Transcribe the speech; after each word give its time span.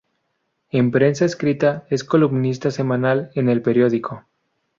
En 0.71 0.89
prensa 0.89 1.25
escrita, 1.25 1.85
es 1.91 2.03
columnista 2.03 2.71
semanal 2.71 3.29
en 3.35 3.49
El 3.49 3.61
Periódico. 3.61 4.25